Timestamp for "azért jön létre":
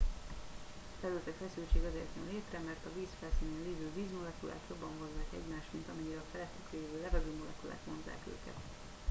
1.89-2.59